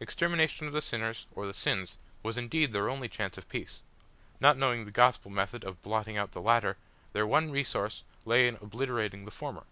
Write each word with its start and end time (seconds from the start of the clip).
Extermination 0.00 0.66
of 0.66 0.72
the 0.72 0.82
sinners, 0.82 1.28
or 1.36 1.46
the 1.46 1.54
sins, 1.54 1.98
was 2.24 2.36
indeed 2.36 2.72
their 2.72 2.90
only 2.90 3.08
chance 3.08 3.38
of 3.38 3.48
peace! 3.48 3.80
Not 4.40 4.56
knowing 4.56 4.84
the 4.86 4.90
Gospel 4.90 5.30
method 5.30 5.62
of 5.62 5.80
blotting 5.82 6.16
out 6.16 6.32
the 6.32 6.42
latter, 6.42 6.76
their 7.12 7.28
one 7.28 7.52
resource 7.52 8.02
lay 8.24 8.48
in 8.48 8.56
obliterating 8.56 9.24
the 9.24 9.30
former. 9.30 9.66